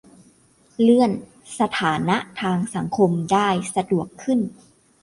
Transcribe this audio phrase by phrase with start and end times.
[0.81, 1.11] เลื่อน
[1.59, 4.39] สถานะทางสังคมได้สะดวกขึ้น